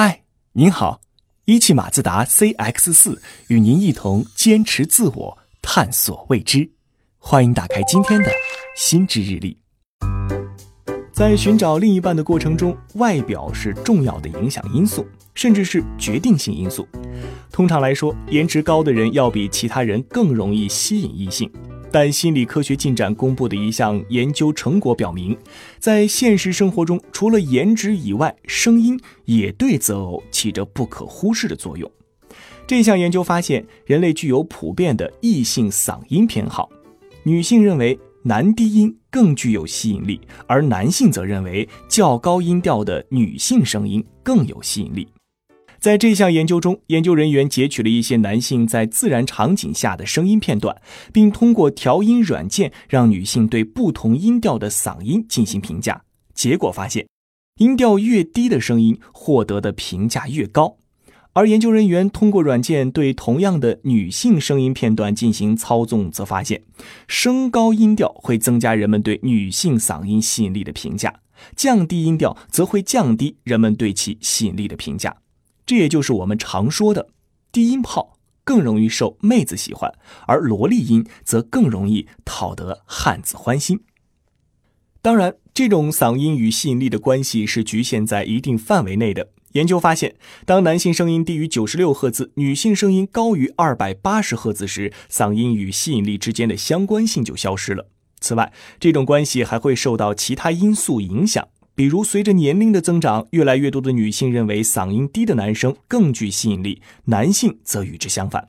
[0.00, 0.22] 嗨，
[0.52, 1.00] 您好，
[1.46, 6.70] 一汽马自达 CX 四与您一同坚持自我，探索未知。
[7.18, 8.30] 欢迎打开今天的
[8.76, 9.58] 心智日历。
[11.12, 16.86] 在寻找另一半的过程中，外表是重要的影响因素，甚至是决定性因素。
[17.50, 21.52] 通常来说，颜值高的人要比其他人更容易吸引异性。
[21.90, 25.36] 但心理科学进展公布的一项研究成果表明，
[25.78, 31.90] 在现实生活中，除了颜值以外，声音也对择偶起着不可忽视的作用。
[32.66, 36.68] 这项研究发现，人类具有普遍的异性嗓音偏好，
[37.22, 45.08] 女性认为男低音更具有吸引力，而男性则认为较高音调的女性声音更有吸引力。
[45.80, 50.76] 在这项研究中，研究人员截取了一些男性在自然场景下的声音片段，
[51.12, 56.02] 并通过调音软件让女性对不同音调的嗓音进行评价。
[56.34, 57.06] 结果发现，
[57.58, 60.78] 音调越低的声音获得的评价越高。
[61.34, 66.64] 而研究人员通过软件对同样的女性声音片段进行操纵，则发现，
[67.06, 71.20] 升高音调会增加人们对女性嗓音吸引力的评价，
[71.54, 75.14] 降低音调则会降低人们对其吸引力的评价。
[75.68, 77.10] 这也就是我们常说的，
[77.52, 79.92] 低音炮更容易受妹子喜欢，
[80.26, 83.80] 而萝莉音则更容易讨得汉子欢心。
[85.02, 89.28] 当然，这种嗓音与吸引力的关系是局限在一定范围内的。
[89.52, 97.88] 研究发现，当男性声音低于九十六赫兹，女性声音高于二百八十赫兹时，嗓音与吸引力之间的相关性就消失了。
[98.20, 101.46] 此外，这种关系还会受到其他因素影响。
[101.78, 108.48] 比如，随着年龄的增长，越来越多的女性认为嗓音低的男生更具吸引力，男性则与之相反。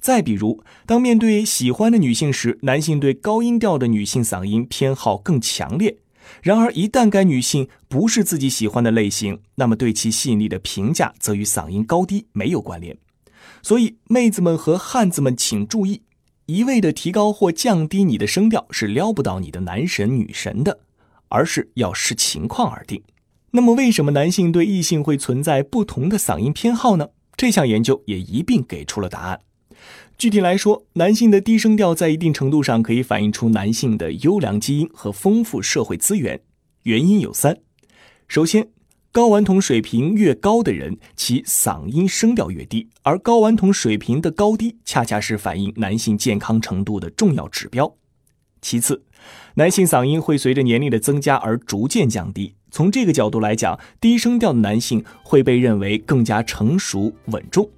[0.00, 5.98] 再比如，当面对喜欢的女性时，男性对高音调的女性嗓音偏好更强烈。
[6.42, 12.98] 然而，一旦该女性不是自己喜欢的类型，那么对其吸引力的评价则与嗓音高低没有关联。
[13.62, 16.02] 所以，妹子们和汉子们请注意，
[16.46, 20.80] 一味的提高或降低你的声调是撩不到你的男神女神的。
[21.34, 23.02] 而是要视情况而定。
[23.50, 27.08] 那么，为什么男性对异性会存在不同的嗓音偏好呢？
[27.36, 29.40] 这项研究也一并给出了答案。
[30.16, 36.40] 具体来说，男性的低声调在一定程度上可以反映出男性的优良基因和丰富社会资源。
[36.84, 37.58] 原因有三：
[38.28, 38.68] 首先，
[39.12, 47.92] 睾丸酮水平越高的人，其嗓音声调越低，而睾丸酮水平的高低恰恰是反映男性健康程度的重要指标。
[48.64, 49.02] 其次，
[49.56, 52.54] 男性嗓音会随着年龄的增加而逐渐降低。
[52.70, 57.68] 从这个角度来讲，低声调的男性会被认为更加成熟稳重。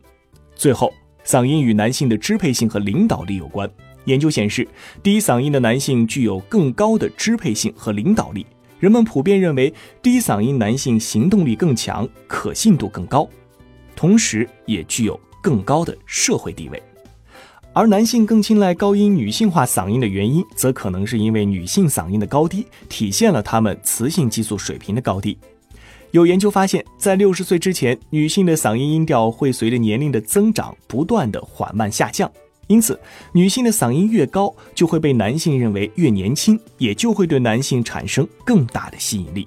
[0.54, 0.94] 最后，
[1.24, 3.68] 嗓音与男性的支配性和领导力有关。
[4.04, 4.66] 研究显示，
[5.02, 8.46] 低嗓音的男性具有更高的支配性和领导力。
[8.78, 13.28] 人们普遍认为，低嗓音男性行动力更强，可信度更高，
[13.96, 16.80] 同时也具有更高的社会地位。
[17.76, 25.36] 而男性更青睐高音女性化嗓音的原因，则可能是因为女性嗓音的高低体现了她们雌性激素水平的高低。
[26.10, 32.32] 有研究发现，在六十岁之前，女性的嗓音音调会随着年龄的增长不断的缓慢下降，
[32.68, 32.98] 因此，
[33.32, 39.46] 女性的嗓音越高，就会被男性认为越年轻，也就会对男性产生更大的吸引力。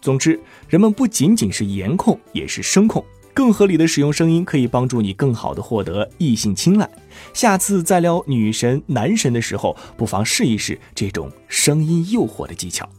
[0.00, 0.40] 总之，
[0.70, 3.04] 人们不仅仅是颜控，也是声控。
[3.38, 6.90] 更合理的使用声音，可以帮助你更好的获得异性青睐。
[7.32, 12.90] 下次再撩女神、男神的时候，不妨试一试这种声音诱惑的技巧。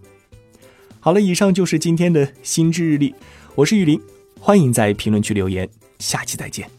[1.01, 3.13] 好了，以上就是今天的心智日历，
[3.53, 3.99] 我是玉林，
[4.39, 6.78] 欢迎在评论区留言，下期再见。